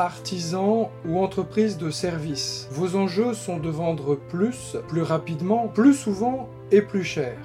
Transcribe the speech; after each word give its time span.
artisan 0.00 0.90
ou 1.06 1.22
entreprise 1.22 1.76
de 1.76 1.90
service. 1.90 2.68
Vos 2.70 2.96
enjeux 2.96 3.34
sont 3.34 3.58
de 3.58 3.68
vendre 3.68 4.16
plus, 4.16 4.76
plus 4.88 5.02
rapidement, 5.02 5.68
plus 5.68 5.94
souvent 5.94 6.48
et 6.70 6.80
plus 6.80 7.04
cher. 7.04 7.36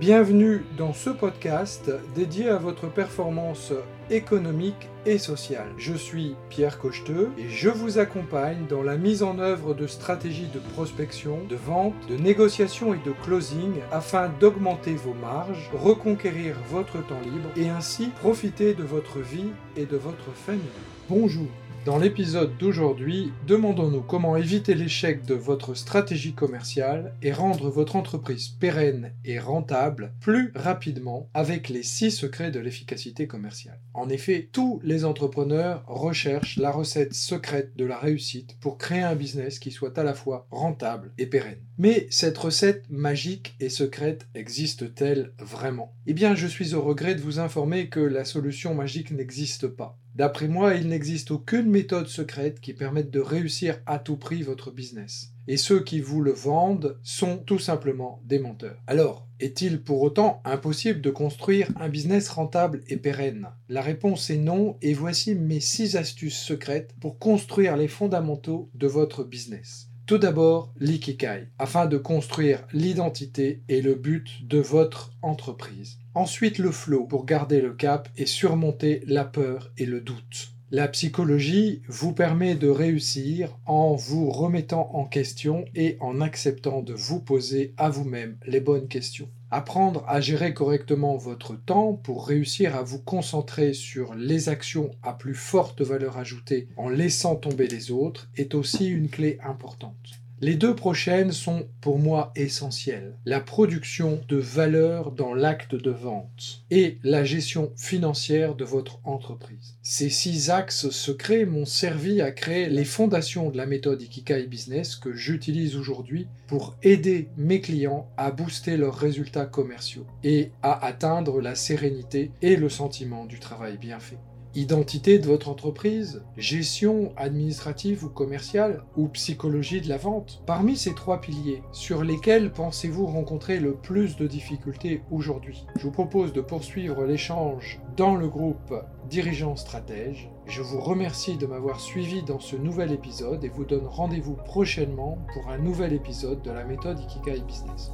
Bienvenue 0.00 0.64
dans 0.78 0.94
ce 0.94 1.10
podcast 1.10 1.92
dédié 2.14 2.48
à 2.48 2.56
votre 2.56 2.88
performance 2.88 3.72
économique 4.10 4.88
et 5.04 5.18
sociale. 5.18 5.68
Je 5.76 5.92
suis 5.92 6.34
Pierre 6.48 6.78
Cocheteux 6.78 7.30
et 7.38 7.48
je 7.48 7.68
vous 7.68 7.98
accompagne 7.98 8.66
dans 8.68 8.82
la 8.82 8.96
mise 8.96 9.22
en 9.22 9.38
œuvre 9.38 9.74
de 9.74 9.86
stratégies 9.86 10.48
de 10.52 10.60
prospection, 10.72 11.40
de 11.48 11.56
vente, 11.56 11.94
de 12.08 12.16
négociation 12.16 12.94
et 12.94 13.00
de 13.04 13.12
closing 13.22 13.74
afin 13.92 14.30
d'augmenter 14.40 14.94
vos 14.94 15.14
marges, 15.14 15.70
reconquérir 15.74 16.56
votre 16.70 17.06
temps 17.06 17.20
libre 17.22 17.50
et 17.56 17.68
ainsi 17.68 18.06
profiter 18.20 18.72
de 18.72 18.82
votre 18.82 19.18
vie 19.18 19.50
et 19.76 19.84
de 19.84 19.96
votre 19.96 20.32
famille. 20.34 20.62
Bonjour 21.08 21.48
dans 21.84 21.98
l'épisode 21.98 22.56
d'aujourd'hui, 22.58 23.32
demandons-nous 23.48 24.02
comment 24.02 24.36
éviter 24.36 24.74
l'échec 24.74 25.24
de 25.24 25.34
votre 25.34 25.74
stratégie 25.74 26.32
commerciale 26.32 27.14
et 27.22 27.32
rendre 27.32 27.70
votre 27.70 27.96
entreprise 27.96 28.48
pérenne 28.48 29.12
et 29.24 29.40
rentable 29.40 30.12
plus 30.20 30.52
rapidement 30.54 31.28
avec 31.34 31.68
les 31.68 31.82
6 31.82 32.12
secrets 32.12 32.52
de 32.52 32.60
l'efficacité 32.60 33.26
commerciale. 33.26 33.80
En 33.94 34.08
effet, 34.08 34.48
tous 34.52 34.80
les 34.84 35.04
entrepreneurs 35.04 35.82
recherchent 35.88 36.56
la 36.56 36.70
recette 36.70 37.14
secrète 37.14 37.76
de 37.76 37.84
la 37.84 37.98
réussite 37.98 38.56
pour 38.60 38.78
créer 38.78 39.02
un 39.02 39.16
business 39.16 39.58
qui 39.58 39.72
soit 39.72 39.98
à 39.98 40.04
la 40.04 40.14
fois 40.14 40.46
rentable 40.52 41.10
et 41.18 41.26
pérenne. 41.26 41.62
Mais 41.78 42.06
cette 42.10 42.38
recette 42.38 42.84
magique 42.90 43.56
et 43.58 43.68
secrète 43.68 44.28
existe-t-elle 44.34 45.32
vraiment? 45.40 45.92
Eh 46.06 46.14
bien, 46.14 46.36
je 46.36 46.46
suis 46.46 46.74
au 46.74 46.82
regret 46.82 47.16
de 47.16 47.20
vous 47.20 47.40
informer 47.40 47.88
que 47.88 48.00
la 48.00 48.24
solution 48.24 48.72
magique 48.72 49.10
n'existe 49.10 49.66
pas. 49.66 49.98
D'après 50.14 50.46
moi, 50.46 50.74
il 50.74 50.88
n'existe 50.88 51.30
aucune 51.30 51.70
méthode 51.70 52.06
secrète 52.06 52.60
qui 52.60 52.74
permette 52.74 53.10
de 53.10 53.20
réussir 53.20 53.78
à 53.86 53.98
tout 53.98 54.16
prix 54.16 54.42
votre 54.42 54.70
business. 54.70 55.32
Et 55.48 55.56
ceux 55.56 55.82
qui 55.82 56.00
vous 56.00 56.20
le 56.20 56.32
vendent 56.32 56.98
sont 57.02 57.38
tout 57.38 57.58
simplement 57.58 58.20
des 58.26 58.38
menteurs. 58.38 58.80
Alors, 58.86 59.26
est-il 59.40 59.82
pour 59.82 60.02
autant 60.02 60.42
impossible 60.44 61.00
de 61.00 61.10
construire 61.10 61.68
un 61.80 61.88
business 61.88 62.28
rentable 62.28 62.82
et 62.88 62.98
pérenne? 62.98 63.48
La 63.68 63.80
réponse 63.80 64.28
est 64.28 64.36
non, 64.36 64.76
et 64.82 64.92
voici 64.92 65.34
mes 65.34 65.60
6 65.60 65.96
astuces 65.96 66.38
secrètes 66.38 66.94
pour 67.00 67.18
construire 67.18 67.76
les 67.76 67.88
fondamentaux 67.88 68.70
de 68.74 68.86
votre 68.86 69.24
business. 69.24 69.88
Tout 70.06 70.18
d'abord, 70.18 70.74
l'ikikai, 70.80 71.48
afin 71.58 71.86
de 71.86 71.96
construire 71.96 72.66
l'identité 72.72 73.62
et 73.68 73.80
le 73.80 73.94
but 73.94 74.46
de 74.46 74.58
votre 74.58 75.12
entreprise. 75.22 75.98
Ensuite, 76.14 76.58
le 76.58 76.72
flow, 76.72 77.04
pour 77.04 77.24
garder 77.24 77.60
le 77.60 77.72
cap 77.72 78.08
et 78.16 78.26
surmonter 78.26 79.04
la 79.06 79.24
peur 79.24 79.70
et 79.78 79.86
le 79.86 80.00
doute. 80.00 80.51
La 80.74 80.88
psychologie 80.88 81.82
vous 81.86 82.14
permet 82.14 82.54
de 82.54 82.66
réussir 82.66 83.58
en 83.66 83.94
vous 83.94 84.30
remettant 84.30 84.88
en 84.94 85.04
question 85.04 85.66
et 85.74 85.98
en 86.00 86.22
acceptant 86.22 86.80
de 86.80 86.94
vous 86.94 87.20
poser 87.20 87.74
à 87.76 87.90
vous-même 87.90 88.38
les 88.46 88.60
bonnes 88.60 88.88
questions. 88.88 89.28
Apprendre 89.50 90.02
à 90.08 90.22
gérer 90.22 90.54
correctement 90.54 91.18
votre 91.18 91.56
temps 91.56 91.92
pour 91.92 92.26
réussir 92.26 92.74
à 92.74 92.82
vous 92.82 93.00
concentrer 93.00 93.74
sur 93.74 94.14
les 94.14 94.48
actions 94.48 94.92
à 95.02 95.12
plus 95.12 95.34
forte 95.34 95.82
valeur 95.82 96.16
ajoutée 96.16 96.68
en 96.78 96.88
laissant 96.88 97.36
tomber 97.36 97.66
les 97.66 97.90
autres 97.90 98.30
est 98.38 98.54
aussi 98.54 98.88
une 98.88 99.10
clé 99.10 99.38
importante. 99.44 100.21
Les 100.44 100.56
deux 100.56 100.74
prochaines 100.74 101.30
sont 101.30 101.68
pour 101.80 102.00
moi 102.00 102.32
essentielles. 102.34 103.16
La 103.24 103.38
production 103.38 104.20
de 104.26 104.38
valeur 104.38 105.12
dans 105.12 105.34
l'acte 105.34 105.76
de 105.76 105.92
vente 105.92 106.64
et 106.68 106.98
la 107.04 107.22
gestion 107.22 107.72
financière 107.76 108.56
de 108.56 108.64
votre 108.64 108.98
entreprise. 109.04 109.76
Ces 109.82 110.10
six 110.10 110.50
axes 110.50 110.90
secrets 110.90 111.44
m'ont 111.44 111.64
servi 111.64 112.20
à 112.20 112.32
créer 112.32 112.68
les 112.68 112.84
fondations 112.84 113.50
de 113.50 113.56
la 113.56 113.66
méthode 113.66 114.02
Ikikai 114.02 114.48
Business 114.48 114.96
que 114.96 115.12
j'utilise 115.12 115.76
aujourd'hui 115.76 116.26
pour 116.48 116.74
aider 116.82 117.28
mes 117.36 117.60
clients 117.60 118.10
à 118.16 118.32
booster 118.32 118.76
leurs 118.76 118.96
résultats 118.96 119.46
commerciaux 119.46 120.08
et 120.24 120.50
à 120.60 120.84
atteindre 120.84 121.40
la 121.40 121.54
sérénité 121.54 122.32
et 122.42 122.56
le 122.56 122.68
sentiment 122.68 123.26
du 123.26 123.38
travail 123.38 123.78
bien 123.78 124.00
fait. 124.00 124.18
Identité 124.54 125.18
de 125.18 125.26
votre 125.26 125.48
entreprise, 125.48 126.22
gestion 126.36 127.14
administrative 127.16 128.04
ou 128.04 128.10
commerciale, 128.10 128.82
ou 128.98 129.08
psychologie 129.08 129.80
de 129.80 129.88
la 129.88 129.96
vente. 129.96 130.42
Parmi 130.44 130.76
ces 130.76 130.94
trois 130.94 131.22
piliers, 131.22 131.62
sur 131.72 132.04
lesquels 132.04 132.52
pensez-vous 132.52 133.06
rencontrer 133.06 133.60
le 133.60 133.72
plus 133.72 134.16
de 134.16 134.26
difficultés 134.26 135.00
aujourd'hui? 135.10 135.64
Je 135.76 135.84
vous 135.84 135.90
propose 135.90 136.34
de 136.34 136.42
poursuivre 136.42 137.06
l'échange 137.06 137.80
dans 137.96 138.14
le 138.14 138.28
groupe 138.28 138.74
Dirigeants 139.08 139.56
Stratège. 139.56 140.30
Je 140.46 140.60
vous 140.60 140.80
remercie 140.80 141.38
de 141.38 141.46
m'avoir 141.46 141.80
suivi 141.80 142.22
dans 142.22 142.40
ce 142.40 142.56
nouvel 142.56 142.92
épisode 142.92 143.44
et 143.44 143.48
vous 143.48 143.64
donne 143.64 143.86
rendez-vous 143.86 144.34
prochainement 144.34 145.16
pour 145.32 145.48
un 145.48 145.56
nouvel 145.56 145.94
épisode 145.94 146.42
de 146.42 146.50
la 146.50 146.64
méthode 146.64 147.00
Ikigai 147.00 147.40
Business. 147.40 147.90